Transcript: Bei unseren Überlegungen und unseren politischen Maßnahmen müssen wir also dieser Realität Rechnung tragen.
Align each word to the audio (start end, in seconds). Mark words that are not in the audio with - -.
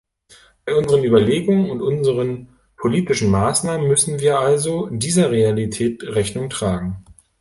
Bei 0.65 0.73
unseren 0.73 1.03
Überlegungen 1.03 1.69
und 1.69 1.83
unseren 1.83 2.57
politischen 2.75 3.29
Maßnahmen 3.29 3.87
müssen 3.87 4.19
wir 4.19 4.39
also 4.39 4.89
dieser 4.91 5.29
Realität 5.29 6.01
Rechnung 6.03 6.49
tragen. 6.49 7.05